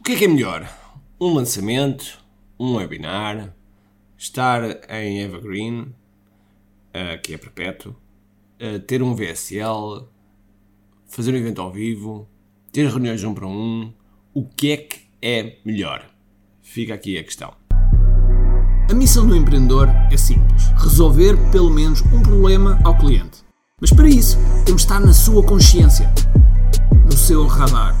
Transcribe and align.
O 0.00 0.02
que 0.02 0.12
é 0.12 0.16
que 0.16 0.24
é 0.24 0.28
melhor? 0.28 0.66
Um 1.20 1.34
lançamento, 1.34 2.24
um 2.58 2.76
webinar, 2.76 3.54
estar 4.16 4.62
em 4.88 5.20
Evergreen, 5.20 5.80
uh, 5.82 7.20
que 7.22 7.34
é 7.34 7.36
perpétuo, 7.36 7.94
uh, 8.62 8.80
ter 8.80 9.02
um 9.02 9.14
VSL, 9.14 10.08
fazer 11.06 11.34
um 11.34 11.36
evento 11.36 11.60
ao 11.60 11.70
vivo, 11.70 12.26
ter 12.72 12.88
reuniões 12.88 13.22
um 13.24 13.34
para 13.34 13.46
um. 13.46 13.92
O 14.32 14.48
que 14.48 14.72
é 14.72 14.76
que 14.78 15.00
é 15.20 15.58
melhor? 15.66 16.10
Fica 16.62 16.94
aqui 16.94 17.18
a 17.18 17.22
questão. 17.22 17.52
A 18.90 18.94
missão 18.94 19.26
do 19.26 19.36
empreendedor 19.36 19.86
é 20.10 20.16
simples: 20.16 20.64
resolver 20.78 21.36
pelo 21.52 21.68
menos 21.68 22.00
um 22.06 22.22
problema 22.22 22.80
ao 22.84 22.96
cliente. 22.96 23.44
Mas 23.78 23.90
para 23.90 24.08
isso, 24.08 24.38
temos 24.64 24.80
de 24.80 24.86
estar 24.86 24.98
na 24.98 25.12
sua 25.12 25.42
consciência, 25.42 26.10
no 27.04 27.12
seu 27.12 27.46
radar. 27.46 28.00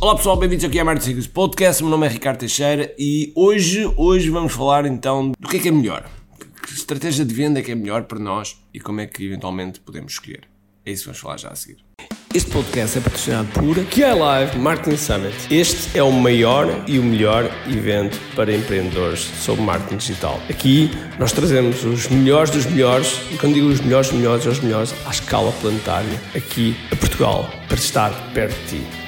Olá 0.00 0.14
pessoal, 0.14 0.36
bem-vindos 0.36 0.64
aqui 0.64 0.78
ao 0.78 0.86
Marketing 0.86 1.06
Secrets 1.06 1.26
Podcast. 1.26 1.82
Meu 1.82 1.90
nome 1.90 2.06
é 2.06 2.08
Ricardo 2.08 2.38
Teixeira 2.38 2.94
e 2.96 3.32
hoje, 3.34 3.84
hoje 3.96 4.30
vamos 4.30 4.52
falar 4.52 4.86
então 4.86 5.32
do 5.36 5.48
que 5.48 5.56
é 5.56 5.60
que 5.60 5.66
é 5.66 5.72
melhor. 5.72 6.08
Que 6.62 6.72
estratégia 6.72 7.24
de 7.24 7.34
venda 7.34 7.58
é 7.58 7.62
que 7.64 7.72
é 7.72 7.74
melhor 7.74 8.04
para 8.04 8.20
nós 8.20 8.56
e 8.72 8.78
como 8.78 9.00
é 9.00 9.06
que 9.08 9.24
eventualmente 9.24 9.80
podemos 9.80 10.12
escolher. 10.12 10.42
É 10.86 10.92
isso 10.92 11.02
que 11.02 11.06
vamos 11.08 11.18
falar 11.18 11.36
já 11.38 11.48
a 11.48 11.56
seguir. 11.56 11.78
Este 12.32 12.48
podcast 12.48 12.96
é 12.96 13.00
patrocinado 13.00 13.48
por 13.48 13.74
QI 13.86 14.14
Live 14.14 14.56
Marketing 14.58 14.96
Summit. 14.96 15.34
Este 15.50 15.98
é 15.98 16.02
o 16.04 16.12
maior 16.12 16.84
e 16.86 17.00
o 17.00 17.02
melhor 17.02 17.50
evento 17.66 18.16
para 18.36 18.54
empreendedores 18.54 19.22
sobre 19.40 19.64
marketing 19.64 19.96
digital. 19.96 20.40
Aqui 20.48 20.92
nós 21.18 21.32
trazemos 21.32 21.84
os 21.84 22.06
melhores 22.06 22.52
dos 22.52 22.66
melhores, 22.66 23.20
e 23.32 23.36
quando 23.36 23.54
digo 23.54 23.66
os 23.66 23.80
melhores 23.80 24.10
dos 24.10 24.16
melhores, 24.16 24.46
é 24.46 24.48
os 24.48 24.60
melhores 24.60 24.94
à 25.04 25.10
escala 25.10 25.50
planetária, 25.60 26.22
aqui 26.36 26.76
a 26.92 26.94
Portugal, 26.94 27.50
para 27.66 27.78
estar 27.78 28.12
perto 28.32 28.56
de 28.66 28.78
ti. 28.78 29.07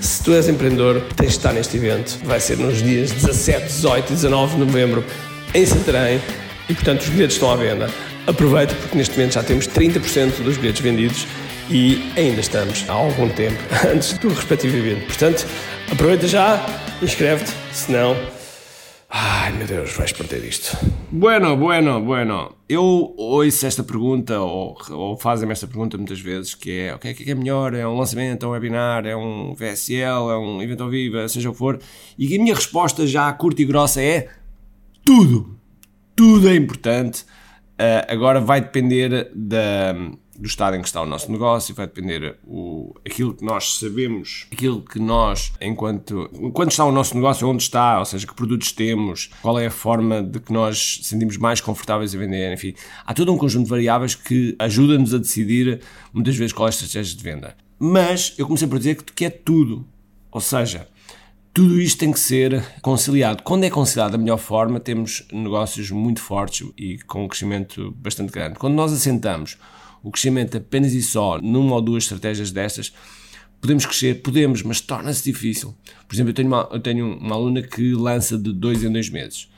se 0.00 0.22
tu 0.22 0.32
és 0.32 0.48
empreendedor, 0.48 1.02
tens 1.16 1.30
de 1.30 1.36
estar 1.36 1.52
neste 1.52 1.76
evento. 1.76 2.18
Vai 2.24 2.40
ser 2.40 2.58
nos 2.58 2.82
dias 2.82 3.10
17, 3.10 3.66
18 3.66 4.12
e 4.12 4.14
19 4.14 4.54
de 4.54 4.64
novembro 4.64 5.04
em 5.54 5.66
Santarém 5.66 6.20
e, 6.68 6.74
portanto, 6.74 7.02
os 7.02 7.08
bilhetes 7.08 7.36
estão 7.36 7.50
à 7.50 7.56
venda. 7.56 7.90
Aproveita 8.26 8.74
porque 8.74 8.96
neste 8.96 9.16
momento 9.16 9.34
já 9.34 9.42
temos 9.42 9.68
30% 9.68 10.42
dos 10.42 10.56
bilhetes 10.56 10.80
vendidos 10.80 11.26
e 11.70 12.12
ainda 12.16 12.40
estamos 12.40 12.84
há 12.88 12.92
algum 12.92 13.28
tempo 13.28 13.58
antes 13.92 14.12
do 14.18 14.28
respectivo 14.28 14.76
evento. 14.76 15.06
Portanto, 15.06 15.46
aproveita 15.90 16.28
já, 16.28 16.64
inscreve-te, 17.02 17.52
senão. 17.72 18.16
Ai 19.28 19.50
meu 19.50 19.66
Deus, 19.66 19.92
vais 19.96 20.12
perder 20.12 20.44
isto. 20.44 20.76
Bueno, 21.10 21.56
bueno, 21.56 22.00
bueno. 22.00 22.58
Eu 22.68 23.12
ouço 23.16 23.66
esta 23.66 23.82
pergunta, 23.82 24.38
ou, 24.38 24.78
ou 24.88 25.16
fazem-me 25.16 25.52
esta 25.52 25.66
pergunta 25.66 25.96
muitas 25.96 26.20
vezes, 26.20 26.54
que 26.54 26.70
é 26.78 26.94
o 26.94 26.98
que 27.00 27.08
é 27.08 27.14
que 27.14 27.28
é 27.28 27.34
melhor? 27.34 27.74
É 27.74 27.84
um 27.84 27.96
lançamento, 27.96 28.46
é 28.46 28.48
um 28.48 28.52
webinar, 28.52 29.04
é 29.04 29.16
um 29.16 29.52
VSL, 29.52 30.30
é 30.30 30.38
um 30.38 30.62
evento 30.62 30.84
ao 30.84 30.88
vivo, 30.88 31.28
seja 31.28 31.50
o 31.50 31.52
que 31.52 31.58
for. 31.58 31.80
E 32.16 32.36
a 32.36 32.38
minha 32.40 32.54
resposta 32.54 33.04
já 33.04 33.32
curta 33.32 33.62
e 33.62 33.64
grossa 33.64 34.00
é 34.00 34.28
tudo. 35.04 35.58
Tudo 36.14 36.48
é 36.48 36.54
importante. 36.54 37.22
Uh, 37.72 38.06
agora 38.06 38.40
vai 38.40 38.60
depender 38.60 39.28
da 39.34 39.92
do 40.38 40.46
estado 40.46 40.76
em 40.76 40.80
que 40.80 40.86
está 40.86 41.02
o 41.02 41.06
nosso 41.06 41.30
negócio, 41.30 41.74
vai 41.74 41.86
depender 41.86 42.36
o, 42.44 42.94
aquilo 43.06 43.34
que 43.34 43.44
nós 43.44 43.78
sabemos, 43.78 44.46
aquilo 44.52 44.82
que 44.82 44.98
nós, 44.98 45.52
enquanto, 45.60 46.30
enquanto 46.34 46.70
está 46.70 46.84
o 46.84 46.92
nosso 46.92 47.14
negócio, 47.14 47.48
onde 47.48 47.62
está, 47.62 47.98
ou 47.98 48.04
seja, 48.04 48.26
que 48.26 48.34
produtos 48.34 48.72
temos, 48.72 49.30
qual 49.42 49.58
é 49.58 49.66
a 49.66 49.70
forma 49.70 50.22
de 50.22 50.40
que 50.40 50.52
nós 50.52 51.00
sentimos 51.02 51.36
mais 51.36 51.60
confortáveis 51.60 52.14
a 52.14 52.18
vender, 52.18 52.52
enfim. 52.52 52.74
Há 53.04 53.14
todo 53.14 53.32
um 53.32 53.38
conjunto 53.38 53.64
de 53.64 53.70
variáveis 53.70 54.14
que 54.14 54.54
ajuda-nos 54.58 55.14
a 55.14 55.18
decidir 55.18 55.80
muitas 56.12 56.36
vezes 56.36 56.52
qual 56.52 56.66
é 56.66 56.70
a 56.70 56.70
estratégia 56.70 57.16
de 57.16 57.22
venda. 57.22 57.56
Mas 57.78 58.34
eu 58.38 58.46
comecei 58.46 58.66
por 58.66 58.78
dizer 58.78 58.96
que 59.02 59.24
é 59.24 59.30
tudo. 59.30 59.86
Ou 60.30 60.40
seja, 60.40 60.88
tudo 61.56 61.80
isto 61.80 61.98
tem 61.98 62.12
que 62.12 62.20
ser 62.20 62.62
conciliado. 62.82 63.42
Quando 63.42 63.64
é 63.64 63.70
conciliado 63.70 64.12
da 64.12 64.18
melhor 64.18 64.36
forma, 64.36 64.78
temos 64.78 65.26
negócios 65.32 65.90
muito 65.90 66.20
fortes 66.20 66.68
e 66.76 66.98
com 66.98 67.24
um 67.24 67.28
crescimento 67.28 67.92
bastante 67.92 68.30
grande. 68.30 68.58
Quando 68.58 68.74
nós 68.74 68.92
assentamos 68.92 69.56
o 70.02 70.10
crescimento 70.10 70.56
apenas 70.56 70.92
e 70.92 71.02
só 71.02 71.40
numa 71.40 71.74
ou 71.74 71.82
duas 71.82 72.04
estratégias 72.04 72.50
destas, 72.50 72.92
podemos 73.60 73.84
crescer, 73.86 74.22
podemos, 74.22 74.62
mas 74.62 74.80
torna-se 74.80 75.24
difícil. 75.24 75.74
Por 76.06 76.14
exemplo, 76.14 76.30
eu 76.30 76.34
tenho, 76.34 76.48
uma, 76.48 76.68
eu 76.72 76.80
tenho 76.80 77.18
uma 77.18 77.34
aluna 77.34 77.62
que 77.62 77.92
lança 77.92 78.38
de 78.38 78.52
dois 78.52 78.82
em 78.82 78.92
dois 78.92 79.10
meses. 79.10 79.48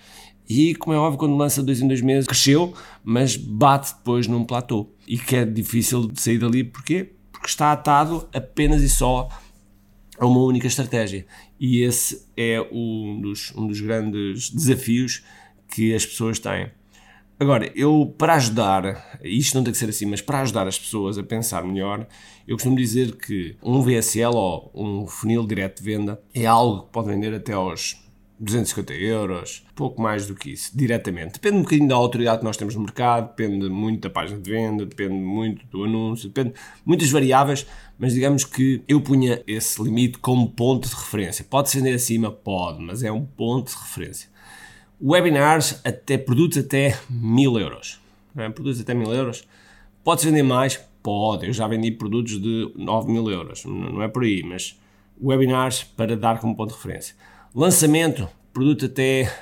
E, 0.49 0.75
como 0.75 0.95
é 0.95 0.99
óbvio, 0.99 1.19
quando 1.19 1.37
lança 1.37 1.63
dois 1.63 1.81
em 1.81 1.87
dois 1.87 2.01
meses, 2.01 2.27
cresceu, 2.27 2.73
mas 3.05 3.37
bate 3.37 3.95
depois 3.95 4.27
num 4.27 4.45
platô. 4.45 4.89
E 5.07 5.19
que 5.19 5.37
é 5.37 5.45
difícil 5.45 6.09
de 6.09 6.21
sair 6.21 6.39
dali, 6.39 6.65
porquê? 6.65 7.13
Porque 7.31 7.49
está 7.49 7.71
atado 7.71 8.27
apenas 8.33 8.83
e 8.83 8.89
só 8.89 9.29
a 10.19 10.27
uma 10.27 10.41
única 10.41 10.67
estratégia. 10.67 11.27
E 11.61 11.83
esse 11.83 12.27
é 12.37 12.67
um 12.73 13.21
dos, 13.21 13.53
um 13.55 13.67
dos 13.67 13.81
grandes 13.81 14.51
desafios 14.51 15.23
que 15.71 15.95
as 15.95 16.07
pessoas 16.07 16.39
têm. 16.39 16.71
Agora, 17.41 17.71
eu 17.77 18.13
para 18.19 18.35
ajudar, 18.35 19.17
isto 19.23 19.55
não 19.55 19.63
tem 19.63 19.73
que 19.73 19.79
ser 19.79 19.89
assim, 19.89 20.07
mas 20.07 20.21
para 20.21 20.41
ajudar 20.41 20.67
as 20.67 20.77
pessoas 20.77 21.19
a 21.19 21.23
pensar 21.23 21.63
melhor, 21.63 22.05
eu 22.49 22.57
costumo 22.57 22.75
dizer 22.75 23.15
que 23.15 23.57
um 23.63 23.81
VSL 23.81 24.35
ou 24.35 24.73
um 24.75 25.07
funil 25.07 25.47
direto 25.47 25.79
de 25.79 25.85
venda 25.85 26.21
é 26.35 26.47
algo 26.47 26.83
que 26.83 26.93
pode 26.93 27.07
vender 27.07 27.33
até 27.33 27.53
aos 27.53 28.05
250 28.41 28.93
euros, 28.93 29.65
pouco 29.77 30.03
mais 30.03 30.27
do 30.27 30.35
que 30.35 30.51
isso, 30.51 30.77
diretamente. 30.77 31.35
Depende 31.35 31.59
um 31.59 31.63
bocadinho 31.63 31.89
da 31.89 31.95
autoridade 31.95 32.39
que 32.39 32.45
nós 32.45 32.57
temos 32.57 32.75
no 32.75 32.81
mercado, 32.81 33.29
depende 33.29 33.69
muito 33.69 34.01
da 34.01 34.11
página 34.11 34.41
de 34.41 34.51
venda, 34.51 34.85
depende 34.85 35.15
muito 35.15 35.65
do 35.69 35.85
anúncio, 35.85 36.29
depende 36.29 36.55
de 36.55 36.61
muitas 36.85 37.09
variáveis, 37.09 37.65
mas 37.97 38.15
digamos 38.15 38.43
que 38.43 38.83
eu 38.89 39.01
punha 39.01 39.41
esse 39.47 39.81
limite 39.81 40.19
como 40.19 40.51
ponto 40.51 40.89
de 40.89 40.95
referência. 40.95 41.45
Pode 41.49 41.71
ser 41.71 41.89
acima? 41.95 42.33
Pode, 42.33 42.83
mas 42.83 43.05
é 43.05 43.13
um 43.13 43.25
ponto 43.25 43.71
de 43.71 43.79
referência 43.79 44.29
webinars 45.01 45.81
até 45.85 46.19
produtos 46.19 46.59
até 46.59 46.99
mil 47.09 47.59
euros. 47.59 48.01
É? 48.37 48.49
Produtos 48.49 48.81
até 48.81 48.95
mil 48.95 49.13
euros. 49.13 49.47
Podes 50.05 50.25
vender 50.25 50.43
mais? 50.43 50.81
Pode. 51.03 51.47
Eu 51.47 51.53
já 51.53 51.67
vendi 51.67 51.91
produtos 51.91 52.41
de 52.41 52.73
9 52.77 53.11
mil 53.11 53.31
euros. 53.31 53.65
Não 53.65 54.03
é 54.03 54.09
por 54.09 54.25
aí, 54.25 54.43
mas 54.43 54.79
webinars 55.21 55.83
para 55.85 56.17
dar 56.17 56.41
como 56.41 56.57
ponto 56.57 56.71
de 56.71 56.77
referência. 56.77 57.15
Lançamento, 57.55 58.29
produto 58.53 58.87
até 58.87 59.33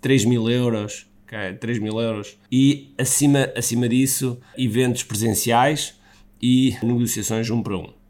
3 0.00 0.24
mil 0.24 0.48
euros. 0.50 1.06
Okay? 1.24 1.54
3 1.54 1.78
mil 1.78 2.00
euros. 2.00 2.36
E 2.50 2.92
acima, 2.98 3.50
acima 3.56 3.88
disso, 3.88 4.38
eventos 4.56 5.02
presenciais 5.02 5.94
e 6.40 6.76
negociações 6.82 7.48
um 7.50 7.62
para 7.62 7.76
um. 7.76 8.03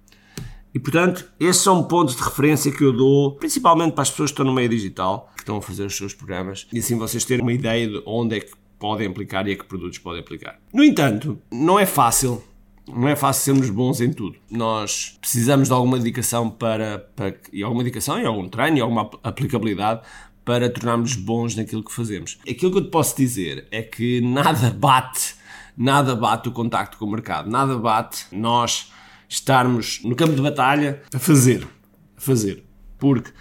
E 0.74 0.80
portanto, 0.80 1.24
esses 1.38 1.62
são 1.62 1.84
pontos 1.84 2.16
de 2.16 2.22
referência 2.22 2.72
que 2.72 2.82
eu 2.82 2.92
dou, 2.92 3.36
principalmente 3.36 3.92
para 3.92 4.02
as 4.02 4.10
pessoas 4.10 4.30
que 4.30 4.34
estão 4.34 4.44
no 4.44 4.52
meio 4.52 4.68
digital, 4.68 5.30
que 5.36 5.42
estão 5.42 5.56
a 5.56 5.62
fazer 5.62 5.84
os 5.84 5.96
seus 5.96 6.12
programas, 6.12 6.66
e 6.72 6.80
assim 6.80 6.98
vocês 6.98 7.24
terem 7.24 7.42
uma 7.42 7.52
ideia 7.52 7.86
de 7.86 8.02
onde 8.04 8.36
é 8.36 8.40
que 8.40 8.52
podem 8.78 9.06
aplicar 9.06 9.46
e 9.46 9.52
a 9.52 9.56
que 9.56 9.64
produtos 9.64 9.98
podem 9.98 10.20
aplicar. 10.20 10.58
No 10.72 10.82
entanto, 10.82 11.38
não 11.50 11.78
é 11.78 11.86
fácil. 11.86 12.42
Não 12.86 13.08
é 13.08 13.16
fácil 13.16 13.54
sermos 13.54 13.70
bons 13.70 14.00
em 14.00 14.12
tudo. 14.12 14.36
Nós 14.50 15.16
precisamos 15.20 15.68
de 15.68 15.74
alguma 15.74 15.96
dedicação 15.96 16.50
para, 16.50 16.98
para 17.16 17.34
e 17.50 17.62
alguma 17.62 17.82
dedicação 17.82 18.20
e 18.20 18.26
algum 18.26 18.46
treino 18.46 18.76
e 18.76 18.80
alguma 18.80 19.08
aplicabilidade 19.22 20.02
para 20.44 20.68
tornarmos 20.68 21.14
bons 21.14 21.54
naquilo 21.54 21.82
que 21.82 21.92
fazemos. 21.92 22.38
Aquilo 22.48 22.70
que 22.72 22.78
eu 22.78 22.84
te 22.84 22.90
posso 22.90 23.16
dizer 23.16 23.66
é 23.70 23.80
que 23.80 24.20
nada 24.20 24.70
bate, 24.70 25.34
nada 25.74 26.14
bate 26.14 26.50
o 26.50 26.52
contacto 26.52 26.98
com 26.98 27.06
o 27.06 27.10
mercado, 27.10 27.48
nada 27.48 27.78
bate 27.78 28.26
nós 28.30 28.92
estarmos 29.34 30.00
no 30.04 30.14
campo 30.14 30.34
de 30.34 30.40
batalha 30.40 31.02
a 31.12 31.18
fazer, 31.18 31.66
a 32.16 32.20
fazer. 32.20 32.64
Porque 32.98 33.32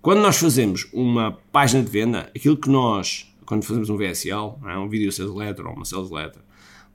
Quando 0.00 0.20
nós 0.20 0.36
fazemos 0.36 0.88
uma 0.92 1.32
página 1.52 1.82
de 1.82 1.90
venda, 1.90 2.30
aquilo 2.34 2.56
que 2.56 2.68
nós, 2.68 3.32
quando 3.44 3.64
fazemos 3.64 3.88
um 3.88 3.96
VSL, 3.96 4.56
é? 4.66 4.76
um 4.78 4.88
Video 4.88 5.12
Sales 5.12 5.32
Letter 5.32 5.66
ou 5.66 5.74
uma 5.74 5.84
Sales 5.84 6.10
Letter, 6.10 6.42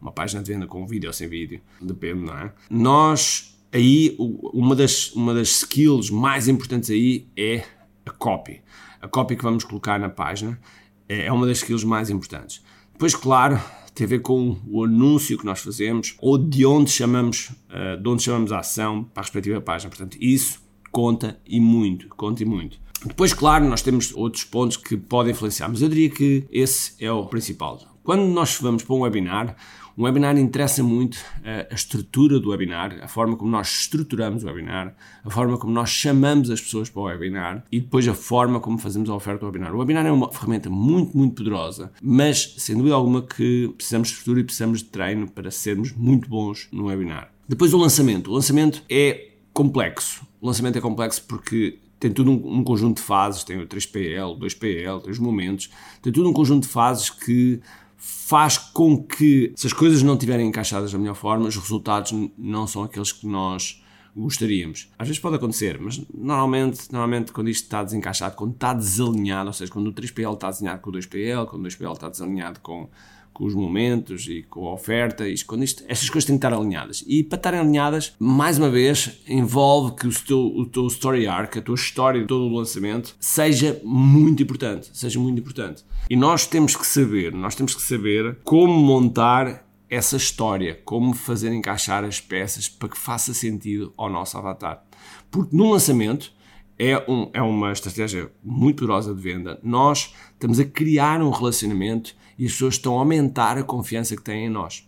uma 0.02 0.12
página 0.12 0.44
de 0.44 0.52
venda 0.52 0.68
com 0.68 0.86
vídeo 0.86 1.08
ou 1.08 1.14
sem 1.14 1.28
vídeo, 1.28 1.62
depende, 1.80 2.22
não 2.22 2.38
é? 2.38 2.52
Nós, 2.70 3.58
aí, 3.72 4.16
uma 4.20 4.76
das, 4.76 5.12
uma 5.14 5.34
das 5.34 5.50
skills 5.50 6.10
mais 6.10 6.48
importantes 6.48 6.90
aí 6.90 7.28
é 7.38 7.64
a 8.06 8.12
copy. 8.12 8.62
A 9.02 9.08
copy 9.08 9.36
que 9.36 9.44
vamos 9.44 9.64
colocar 9.64 10.00
na 10.00 10.10
página 10.10 10.60
é, 11.08 11.28
é 11.28 11.32
uma 11.32 11.46
das 11.48 11.60
skills 11.60 11.84
mais 11.84 12.10
importantes. 12.10 12.62
Depois, 12.92 13.16
claro, 13.16 13.62
tem 13.98 14.06
a 14.06 14.10
ver 14.10 14.20
com 14.20 14.58
o 14.68 14.84
anúncio 14.84 15.38
que 15.38 15.46
nós 15.46 15.60
fazemos 15.60 16.16
ou 16.20 16.38
de 16.38 16.66
onde 16.66 16.92
chamamos, 16.92 17.50
uh, 17.70 18.02
de 18.02 18.08
onde 18.08 18.22
chamamos 18.22 18.52
a 18.52 18.60
ação 18.60 19.04
para 19.04 19.22
a 19.22 19.24
respectiva 19.24 19.60
página. 19.60 19.90
Portanto, 19.90 20.18
isso 20.22 20.62
conta 20.92 21.40
e 21.48 21.60
muito, 21.60 22.08
conta 22.10 22.44
e 22.44 22.46
muito. 22.46 22.80
Depois, 23.04 23.34
claro, 23.34 23.66
nós 23.66 23.82
temos 23.82 24.14
outros 24.16 24.44
pontos 24.44 24.78
que 24.78 24.96
podem 24.96 25.32
influenciar, 25.32 25.68
mas 25.70 25.82
eu 25.82 25.90
diria 25.90 26.10
que 26.10 26.46
esse 26.52 26.94
é 27.00 27.12
o 27.12 27.26
principal. 27.26 27.80
Quando 28.08 28.24
nós 28.24 28.58
vamos 28.62 28.84
para 28.84 28.96
um 28.96 29.02
webinar, 29.02 29.54
um 29.98 30.06
webinar 30.06 30.38
interessa 30.38 30.82
muito 30.82 31.18
a, 31.44 31.74
a 31.74 31.76
estrutura 31.76 32.40
do 32.40 32.52
webinar, 32.52 32.98
a 33.04 33.08
forma 33.10 33.36
como 33.36 33.52
nós 33.52 33.82
estruturamos 33.82 34.46
o 34.46 34.48
webinar, 34.48 34.96
a 35.26 35.30
forma 35.30 35.58
como 35.58 35.74
nós 35.74 35.90
chamamos 35.90 36.50
as 36.50 36.62
pessoas 36.62 36.90
para 36.90 37.02
o 37.02 37.04
webinar 37.04 37.66
e 37.70 37.82
depois 37.82 38.08
a 38.08 38.14
forma 38.14 38.62
como 38.62 38.78
fazemos 38.78 39.10
a 39.10 39.14
oferta 39.14 39.42
do 39.42 39.48
webinar. 39.48 39.76
O 39.76 39.80
webinar 39.80 40.06
é 40.06 40.12
uma 40.14 40.32
ferramenta 40.32 40.70
muito, 40.70 41.18
muito 41.18 41.36
poderosa, 41.36 41.92
mas 42.02 42.56
sem 42.58 42.78
dúvida 42.78 42.96
alguma 42.96 43.22
que 43.22 43.74
precisamos 43.76 44.08
de 44.08 44.14
estrutura 44.14 44.40
e 44.40 44.44
precisamos 44.46 44.80
de 44.80 44.86
treino 44.86 45.30
para 45.30 45.52
sermos 45.52 45.92
muito 45.92 46.30
bons 46.30 46.70
no 46.72 46.86
webinar. 46.86 47.30
Depois 47.46 47.74
o 47.74 47.78
lançamento. 47.78 48.32
O 48.32 48.34
lançamento 48.36 48.84
é 48.90 49.32
complexo. 49.52 50.26
O 50.40 50.48
lançamento 50.48 50.78
é 50.78 50.82
complexo 50.82 51.26
porque 51.28 51.78
tem 52.00 52.12
tudo 52.12 52.32
um, 52.32 52.60
um, 52.60 52.64
conjunto 52.64 52.98
de 52.98 53.04
fases, 53.04 53.44
tem 53.44 53.60
o 53.60 53.68
3PL, 53.68 54.40
2PL, 54.40 55.02
tem 55.02 55.12
os 55.12 55.20
momentos, 55.20 55.70
tem 56.02 56.14
tudo 56.14 56.30
um 56.30 56.34
conjunto 56.34 56.64
de 56.64 56.70
fases 56.70 57.10
que 57.10 57.60
faz 57.98 58.58
com 58.58 59.04
que, 59.04 59.52
se 59.56 59.68
as 59.68 59.74
coisas 59.74 60.04
não 60.04 60.14
estiverem 60.14 60.48
encaixadas 60.48 60.92
da 60.92 60.98
melhor 60.98 61.16
forma, 61.16 61.48
os 61.48 61.56
resultados 61.56 62.14
não 62.38 62.68
são 62.68 62.84
aqueles 62.84 63.12
que 63.12 63.26
nós 63.26 63.82
gostaríamos. 64.16 64.90
Às 64.98 65.08
vezes 65.08 65.22
pode 65.22 65.36
acontecer, 65.36 65.80
mas 65.80 66.02
normalmente, 66.14 66.92
normalmente 66.92 67.32
quando 67.32 67.50
isto 67.50 67.64
está 67.64 67.84
desencaixado, 67.84 68.36
quando 68.36 68.54
está 68.54 68.74
desalinhado, 68.74 69.48
ou 69.48 69.54
seja, 69.54 69.72
quando 69.72 69.88
o 69.88 69.94
3PL 69.94 70.34
está 70.34 70.50
desenhado 70.50 70.82
com 70.82 70.90
o 70.90 70.94
2PL, 70.94 71.46
quando 71.48 71.66
o 71.66 71.68
2PL 71.68 71.94
está 71.94 72.10
desalinhado 72.10 72.60
com 72.60 72.90
com 73.38 73.46
os 73.46 73.54
momentos 73.54 74.28
e 74.28 74.42
com 74.42 74.68
a 74.68 74.74
oferta, 74.74 75.30
isto, 75.30 75.46
quando 75.46 75.64
isto, 75.64 75.84
estas 75.88 76.10
coisas 76.10 76.26
têm 76.26 76.40
que 76.40 76.44
estar 76.44 76.58
alinhadas. 76.58 77.04
E 77.06 77.24
para 77.24 77.38
estarem 77.38 77.60
alinhadas, 77.60 78.16
mais 78.18 78.58
uma 78.58 78.68
vez, 78.68 79.22
envolve 79.28 79.94
que 79.94 80.08
o 80.08 80.12
teu, 80.12 80.40
o 80.40 80.66
teu 80.66 80.88
story 80.88 81.28
arc, 81.28 81.56
a 81.56 81.62
tua 81.62 81.76
história 81.76 82.22
de 82.22 82.26
todo 82.26 82.46
o 82.46 82.58
lançamento, 82.58 83.16
seja 83.20 83.80
muito 83.84 84.42
importante. 84.42 84.90
Seja 84.92 85.20
muito 85.20 85.40
importante. 85.40 85.86
E 86.10 86.16
nós 86.16 86.48
temos 86.48 86.76
que 86.76 86.88
saber, 86.88 87.32
nós 87.32 87.54
temos 87.54 87.76
que 87.76 87.82
saber 87.84 88.40
como 88.44 88.74
montar 88.74 89.70
essa 89.88 90.18
história, 90.18 90.82
como 90.84 91.14
fazer 91.14 91.54
encaixar 91.54 92.04
as 92.04 92.20
peças 92.20 92.68
para 92.68 92.90
que 92.90 92.98
faça 92.98 93.36
sentido 93.36 93.94
ao 93.96 94.10
nosso 94.10 94.36
avatar. 94.36 94.84
Porque 95.30 95.56
no 95.56 95.70
lançamento, 95.70 96.34
é, 96.80 96.98
um, 97.08 97.30
é 97.34 97.42
uma 97.42 97.72
estratégia 97.72 98.32
muito 98.44 98.80
poderosa 98.80 99.14
de 99.14 99.22
venda. 99.22 99.60
Nós 99.64 100.14
estamos 100.34 100.60
a 100.60 100.66
criar 100.66 101.22
um 101.22 101.30
relacionamento 101.30 102.16
e 102.38 102.46
as 102.46 102.52
pessoas 102.52 102.76
estão 102.76 102.96
a 102.96 103.00
aumentar 103.00 103.58
a 103.58 103.64
confiança 103.64 104.16
que 104.16 104.22
têm 104.22 104.46
em 104.46 104.50
nós. 104.50 104.88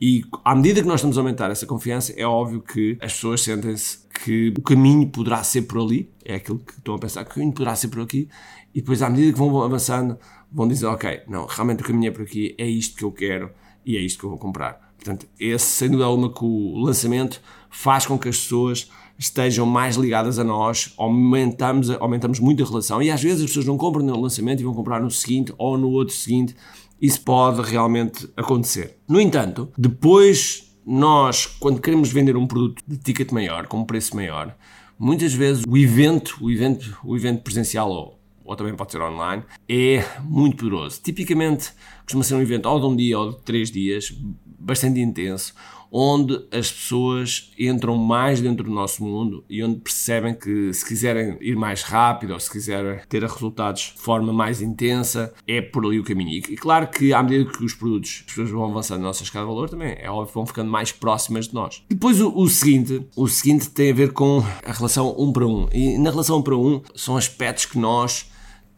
E 0.00 0.24
à 0.44 0.54
medida 0.54 0.80
que 0.80 0.88
nós 0.88 1.00
estamos 1.00 1.18
a 1.18 1.20
aumentar 1.20 1.50
essa 1.50 1.66
confiança, 1.66 2.14
é 2.16 2.26
óbvio 2.26 2.62
que 2.62 2.96
as 3.02 3.12
pessoas 3.12 3.42
sentem-se 3.42 3.98
que 4.24 4.52
o 4.56 4.62
caminho 4.62 5.06
poderá 5.08 5.42
ser 5.42 5.62
por 5.62 5.80
ali, 5.80 6.10
é 6.24 6.36
aquilo 6.36 6.58
que 6.58 6.72
estão 6.72 6.94
a 6.94 6.98
pensar, 6.98 7.24
que 7.24 7.32
o 7.32 7.34
caminho 7.34 7.52
poderá 7.52 7.76
ser 7.76 7.88
por 7.88 8.00
aqui, 8.00 8.28
e 8.74 8.80
depois, 8.80 9.02
à 9.02 9.10
medida 9.10 9.32
que 9.32 9.38
vão 9.38 9.62
avançando, 9.62 10.18
vão 10.50 10.66
dizer: 10.66 10.86
Ok, 10.86 11.22
não, 11.28 11.46
realmente 11.46 11.82
o 11.82 11.86
caminho 11.86 12.08
é 12.08 12.10
por 12.10 12.22
aqui, 12.22 12.54
é 12.56 12.66
isto 12.66 12.96
que 12.96 13.04
eu 13.04 13.12
quero 13.12 13.50
e 13.84 13.96
é 13.96 14.00
isto 14.00 14.18
que 14.18 14.24
eu 14.24 14.30
vou 14.30 14.38
comprar. 14.38 14.94
Portanto, 14.96 15.26
esse, 15.38 15.64
sem 15.64 15.88
dúvida 15.88 16.06
alguma, 16.06 16.32
que 16.32 16.44
o 16.44 16.78
lançamento 16.78 17.40
faz 17.70 18.06
com 18.06 18.18
que 18.18 18.28
as 18.28 18.38
pessoas 18.38 18.90
estejam 19.20 19.66
mais 19.66 19.96
ligadas 19.96 20.38
a 20.38 20.44
nós, 20.44 20.94
aumentamos, 20.96 21.90
aumentamos 21.90 22.40
muito 22.40 22.62
a 22.62 22.66
relação 22.66 23.02
e 23.02 23.10
às 23.10 23.22
vezes 23.22 23.42
as 23.42 23.46
pessoas 23.48 23.66
não 23.66 23.76
compram 23.76 24.02
no 24.02 24.18
lançamento 24.18 24.60
e 24.60 24.64
vão 24.64 24.72
comprar 24.72 24.98
no 24.98 25.10
seguinte 25.10 25.52
ou 25.58 25.76
no 25.76 25.90
outro 25.90 26.14
seguinte. 26.14 26.56
Isso 27.00 27.20
pode 27.20 27.60
realmente 27.60 28.26
acontecer. 28.34 28.96
No 29.06 29.20
entanto, 29.20 29.68
depois 29.76 30.74
nós, 30.86 31.44
quando 31.44 31.82
queremos 31.82 32.10
vender 32.10 32.34
um 32.34 32.46
produto 32.46 32.82
de 32.88 32.96
ticket 32.96 33.30
maior, 33.30 33.66
com 33.66 33.80
um 33.80 33.84
preço 33.84 34.16
maior, 34.16 34.56
muitas 34.98 35.34
vezes 35.34 35.64
o 35.68 35.76
evento, 35.76 36.38
o 36.40 36.50
evento, 36.50 36.98
o 37.04 37.14
evento 37.14 37.42
presencial 37.42 37.90
ou, 37.90 38.18
ou 38.42 38.56
também 38.56 38.74
pode 38.74 38.90
ser 38.90 39.02
online, 39.02 39.42
é 39.68 40.02
muito 40.24 40.56
poderoso. 40.56 40.98
Tipicamente 41.02 41.72
costuma 42.10 42.24
ser 42.24 42.34
um 42.34 42.42
evento 42.42 42.66
ou 42.66 42.80
de 42.80 42.86
um 42.86 42.96
dia 42.96 43.18
ou 43.18 43.30
de 43.30 43.38
três 43.38 43.70
dias, 43.70 44.12
bastante 44.58 45.00
intenso, 45.00 45.54
onde 45.92 46.34
as 46.52 46.70
pessoas 46.70 47.52
entram 47.58 47.96
mais 47.96 48.40
dentro 48.40 48.64
do 48.64 48.70
nosso 48.70 49.04
mundo 49.04 49.44
e 49.48 49.62
onde 49.62 49.80
percebem 49.80 50.34
que 50.34 50.72
se 50.72 50.86
quiserem 50.86 51.36
ir 51.40 51.56
mais 51.56 51.82
rápido 51.82 52.32
ou 52.32 52.40
se 52.40 52.50
quiserem 52.50 53.00
ter 53.08 53.22
resultados 53.22 53.92
de 53.94 54.00
forma 54.00 54.32
mais 54.32 54.60
intensa, 54.60 55.32
é 55.46 55.60
por 55.60 55.84
ali 55.84 55.98
o 55.98 56.04
caminho. 56.04 56.42
E 56.48 56.56
claro 56.56 56.88
que 56.88 57.12
à 57.12 57.22
medida 57.22 57.50
que 57.50 57.64
os 57.64 57.74
produtos, 57.74 58.18
as 58.20 58.26
pessoas 58.26 58.50
vão 58.50 58.64
avançando 58.64 59.00
na 59.00 59.08
nossa 59.08 59.22
escala 59.22 59.46
de 59.46 59.52
valor, 59.52 59.68
também 59.68 59.96
é 59.98 60.10
óbvio 60.10 60.28
que 60.28 60.34
vão 60.34 60.46
ficando 60.46 60.70
mais 60.70 60.92
próximas 60.92 61.48
de 61.48 61.54
nós. 61.54 61.82
Depois 61.88 62.20
o, 62.20 62.32
o 62.36 62.48
seguinte, 62.48 63.06
o 63.16 63.28
seguinte 63.28 63.68
tem 63.70 63.90
a 63.90 63.94
ver 63.94 64.12
com 64.12 64.44
a 64.64 64.72
relação 64.72 65.14
um 65.18 65.32
para 65.32 65.46
um. 65.46 65.68
E 65.72 65.98
na 65.98 66.10
relação 66.10 66.38
um 66.38 66.42
para 66.42 66.56
um 66.56 66.82
são 66.94 67.16
aspectos 67.16 67.66
que 67.66 67.78
nós 67.78 68.30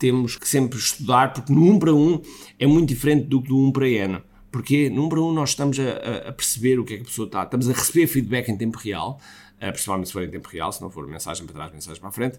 temos 0.03 0.35
que 0.35 0.49
sempre 0.49 0.77
estudar, 0.77 1.33
porque 1.33 1.53
no 1.53 1.63
um 1.63 1.79
para 1.79 1.95
um 1.95 2.21
é 2.59 2.67
muito 2.67 2.89
diferente 2.89 3.29
do 3.29 3.41
que 3.41 3.49
do 3.49 3.57
um 3.57 3.71
para 3.71 3.89
N. 3.89 4.21
Porque, 4.51 4.91
número 4.91 5.25
um, 5.25 5.33
nós 5.33 5.51
estamos 5.51 5.79
a, 5.79 6.29
a, 6.29 6.33
perceber 6.33 6.81
o 6.81 6.85
que 6.85 6.95
é 6.95 6.97
que 6.97 7.03
a 7.05 7.07
pessoa 7.07 7.27
está, 7.27 7.45
estamos 7.45 7.71
a 7.71 7.73
receber 7.73 8.09
feedback 8.09 8.49
em 8.49 8.57
tempo 8.57 8.77
real, 8.79 9.21
uh, 9.57 9.73
principalmente 9.73 10.09
se 10.09 10.13
for 10.13 10.25
em 10.25 10.31
tempo 10.31 10.49
real, 10.49 10.73
se 10.73 10.83
não 10.83 10.91
for 10.91 11.07
mensagem 11.07 11.47
para 11.47 11.55
trás, 11.55 11.73
mensagem 11.73 12.01
para 12.01 12.09
a 12.09 12.13
frente, 12.13 12.39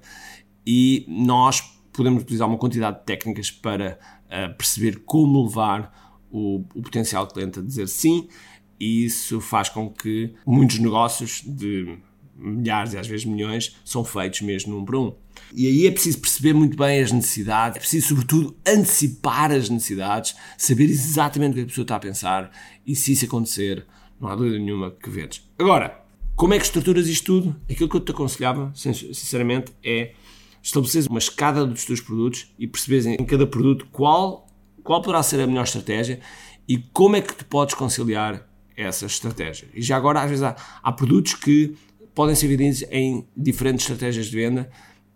e 0.68 1.06
nós 1.08 1.62
podemos 1.94 2.22
utilizar 2.24 2.48
uma 2.50 2.58
quantidade 2.58 3.00
de 3.00 3.06
técnicas 3.06 3.50
para 3.50 3.98
uh, 4.26 4.56
perceber 4.58 5.04
como 5.06 5.46
levar 5.46 6.22
o, 6.30 6.66
o 6.76 6.82
potencial 6.82 7.26
cliente 7.28 7.60
a 7.60 7.62
dizer 7.62 7.88
sim, 7.88 8.28
e 8.78 9.06
isso 9.06 9.40
faz 9.40 9.70
com 9.70 9.90
que 9.90 10.36
muitos 10.46 10.80
negócios 10.80 11.42
de 11.46 11.98
milhares 12.36 12.94
e 12.94 12.98
às 12.98 13.08
vezes 13.08 13.26
milhões 13.26 13.76
são 13.86 14.04
feitos 14.04 14.42
mesmo 14.42 14.76
num 14.76 14.86
para 14.86 14.98
um. 14.98 15.14
E 15.54 15.68
aí 15.68 15.88
é 15.88 15.92
preciso 15.92 16.20
perceber 16.20 16.54
muito 16.54 16.76
bem 16.76 17.02
as 17.02 17.12
necessidades, 17.12 17.78
é 17.78 17.80
preciso, 17.80 18.08
sobretudo, 18.08 18.56
antecipar 18.66 19.52
as 19.52 19.70
necessidades, 19.70 20.36
saber 20.58 20.86
exatamente 20.86 21.52
o 21.52 21.56
que 21.56 21.62
a 21.62 21.66
pessoa 21.66 21.84
está 21.84 21.96
a 21.96 22.00
pensar 22.00 22.52
e, 22.86 22.96
se 22.96 23.12
isso 23.12 23.26
acontecer, 23.26 23.86
não 24.20 24.30
há 24.30 24.36
dúvida 24.36 24.58
nenhuma 24.58 24.92
que 24.92 25.10
vendes. 25.10 25.48
Agora, 25.60 26.04
como 26.36 26.54
é 26.54 26.58
que 26.58 26.66
estruturas 26.66 27.08
isto 27.08 27.26
tudo? 27.26 27.56
Aquilo 27.70 27.90
que 27.90 27.96
eu 27.98 28.02
te 28.02 28.12
aconselhava, 28.12 28.72
sinceramente, 28.74 29.72
é 29.84 30.14
estabeleceres 30.62 31.08
uma 31.08 31.20
escada 31.20 31.66
dos 31.66 31.86
teus 31.86 32.02
produtos 32.02 32.52
e 32.58 32.66
perceberes 32.66 33.06
em 33.06 33.26
cada 33.26 33.46
produto 33.46 33.86
qual, 33.92 34.48
qual 34.84 35.02
poderá 35.02 35.22
ser 35.22 35.40
a 35.42 35.48
melhor 35.48 35.64
estratégia 35.64 36.20
e 36.68 36.78
como 36.78 37.16
é 37.16 37.22
que 37.22 37.36
tu 37.36 37.46
podes 37.46 37.76
conciliar 37.76 38.48
essa 38.76 39.06
estratégia. 39.06 39.68
E 39.74 39.82
já 39.82 39.98
agora, 39.98 40.22
às 40.22 40.30
vezes, 40.30 40.44
há, 40.44 40.56
há 40.82 40.92
produtos 40.92 41.36
que 41.36 41.76
podem 42.14 42.36
ser 42.36 42.48
vendidos 42.48 42.84
em 42.92 43.28
diferentes 43.36 43.84
estratégias 43.86 44.28
de 44.28 44.36
venda 44.36 44.70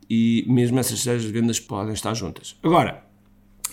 e 0.10 0.46
mesmo 0.48 0.80
essas 0.80 1.00
estratégias 1.00 1.32
de 1.32 1.39
vendas 1.39 1.60
podem 1.60 1.94
estar 1.94 2.13
juntas. 2.13 2.56
Agora, 2.63 3.04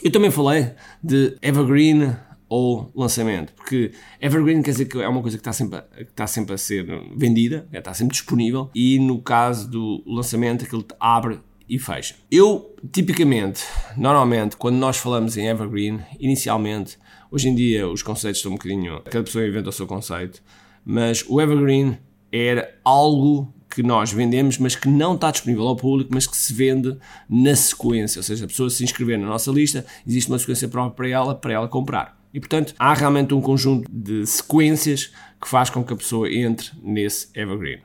eu 0.03 0.11
também 0.11 0.31
falei 0.31 0.73
de 1.03 1.37
evergreen 1.41 2.15
ou 2.49 2.91
lançamento, 2.95 3.53
porque 3.55 3.93
evergreen 4.21 4.63
quer 4.63 4.73
dizer 4.73 4.85
que 4.85 5.01
é 5.01 5.09
uma 5.09 5.23
coisa 5.23 5.37
que 5.37 5.41
está 5.41 5.53
sempre, 5.53 5.81
que 5.97 6.03
está 6.03 6.27
sempre 6.27 6.55
a 6.55 6.59
ser 6.59 6.87
vendida, 7.17 7.67
está 7.73 7.95
sempre 7.95 8.13
disponível, 8.13 8.71
e 8.75 8.99
no 8.99 9.21
caso 9.21 9.69
do 9.69 10.03
lançamento 10.07 10.65
aquilo 10.65 10.85
abre 11.01 11.41
e 11.69 11.79
fecha. 11.79 12.15
Eu, 12.31 12.77
tipicamente, 12.93 13.65
normalmente, 13.97 14.57
quando 14.57 14.77
nós 14.77 14.99
falamos 14.99 15.37
em 15.37 15.49
evergreen, 15.49 16.01
inicialmente, 16.21 16.99
hoje 17.31 17.49
em 17.49 17.55
dia 17.55 17.89
os 17.89 18.03
conceitos 18.03 18.39
estão 18.39 18.53
um 18.53 18.57
bocadinho, 18.57 19.01
cada 19.05 19.25
pessoa 19.25 19.47
inventa 19.47 19.71
o 19.71 19.73
seu 19.73 19.87
conceito, 19.87 20.43
mas 20.85 21.25
o 21.27 21.41
evergreen 21.41 21.99
era 22.35 22.75
algo 22.85 23.53
que 23.71 23.83
nós 23.83 24.13
vendemos, 24.13 24.59
mas 24.59 24.77
que 24.77 24.89
não 24.89 25.15
está 25.15 25.31
disponível 25.31 25.67
ao 25.67 25.77
público, 25.77 26.11
mas 26.13 26.27
que 26.27 26.37
se 26.37 26.53
vende 26.53 26.97
na 27.29 27.55
sequência. 27.55 28.19
Ou 28.19 28.23
seja, 28.23 28.45
a 28.45 28.49
pessoa 28.49 28.71
se 28.71 28.83
inscrever 28.83 29.19
na 29.19 29.27
nossa 29.27 29.51
lista, 29.51 29.85
existe 30.07 30.31
uma 30.31 30.39
sequência 30.39 30.69
própria 30.69 30.95
para 30.95 31.09
ela, 31.09 31.35
para 31.35 31.53
ela 31.53 31.69
comprar. 31.69 32.19
E 32.33 32.41
portanto, 32.41 32.75
há 32.79 32.93
realmente 32.95 33.33
um 33.35 33.41
conjunto 33.41 33.89
de 33.91 34.27
sequências 34.27 35.13
que 35.41 35.49
faz 35.49 35.71
com 35.71 35.85
que 35.85 35.93
a 35.93 35.97
pessoa 35.97 36.33
entre 36.33 36.71
nesse 36.83 37.29
evergreen. 37.35 37.81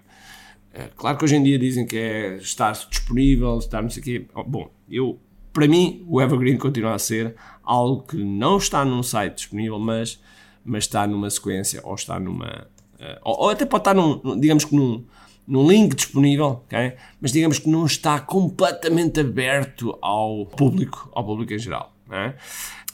É, 0.74 0.88
claro 0.96 1.18
que 1.18 1.26
hoje 1.26 1.36
em 1.36 1.44
dia 1.44 1.58
dizem 1.58 1.86
que 1.86 1.98
é 1.98 2.38
estar 2.38 2.72
disponível, 2.90 3.58
estar 3.58 3.82
não 3.82 3.90
sei 3.90 4.02
o 4.02 4.04
quê. 4.04 4.26
Bom, 4.48 4.72
eu, 4.90 5.20
para 5.54 5.68
mim, 5.68 6.04
o 6.08 6.22
evergreen 6.22 6.58
continua 6.58 6.94
a 6.94 7.00
ser 7.00 7.36
algo 7.64 8.04
que 8.04 8.18
não 8.18 8.58
está 8.58 8.86
num 8.86 9.04
site 9.04 9.36
disponível, 9.36 9.80
mas, 9.80 10.20
mas 10.64 10.86
está 10.86 11.06
numa 11.06 11.30
sequência 11.30 11.82
ou 11.84 11.96
está 11.96 12.20
numa. 12.20 12.68
Uh, 13.00 13.20
ou, 13.24 13.44
ou, 13.44 13.50
até 13.50 13.66
pode 13.66 13.82
estar 13.82 13.94
num, 13.94 14.40
digamos 14.40 14.66
que 14.66 14.76
num, 14.76 15.06
no 15.48 15.68
link 15.68 15.96
disponível, 15.96 16.64
okay? 16.66 16.94
mas 17.20 17.32
digamos 17.32 17.58
que 17.58 17.70
não 17.70 17.86
está 17.86 18.20
completamente 18.20 19.20
aberto 19.20 19.98
ao 20.02 20.46
público, 20.46 21.10
ao 21.14 21.26
público 21.26 21.54
em 21.54 21.60
geral. 21.60 21.94
É? 22.12 22.36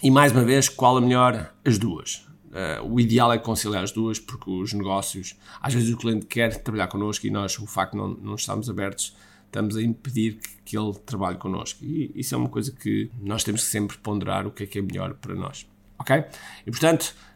E 0.03 0.11
mais 0.11 0.31
uma 0.31 0.43
vez, 0.43 0.69
qual 0.69 0.97
a 0.97 1.01
melhor? 1.01 1.53
As 1.65 1.77
duas. 1.77 2.25
Uh, 2.55 2.85
o 2.89 2.99
ideal 2.99 3.33
é 3.33 3.37
conciliar 3.37 3.83
as 3.83 3.91
duas, 3.91 4.19
porque 4.19 4.49
os 4.49 4.71
negócios, 4.71 5.35
às 5.61 5.73
vezes 5.73 5.93
o 5.93 5.97
cliente 5.97 6.25
quer 6.25 6.55
trabalhar 6.61 6.87
connosco 6.87 7.27
e 7.27 7.29
nós, 7.29 7.57
o 7.59 7.65
facto 7.65 7.93
de 7.93 7.97
não, 7.97 8.07
não 8.09 8.35
estarmos 8.35 8.69
abertos, 8.69 9.15
estamos 9.45 9.75
a 9.75 9.81
impedir 9.81 10.35
que, 10.35 10.49
que 10.63 10.77
ele 10.77 10.93
trabalhe 11.05 11.37
connosco. 11.37 11.83
E 11.83 12.11
isso 12.15 12.35
é 12.35 12.37
uma 12.37 12.49
coisa 12.49 12.71
que 12.71 13.11
nós 13.21 13.43
temos 13.43 13.63
que 13.63 13.69
sempre 13.69 13.97
ponderar 13.97 14.47
o 14.47 14.51
que 14.51 14.63
é 14.63 14.65
que 14.67 14.79
é 14.79 14.81
melhor 14.81 15.15
para 15.15 15.35
nós. 15.35 15.67
Ok? 15.99 16.23
E 16.65 16.71
portanto, 16.71 17.15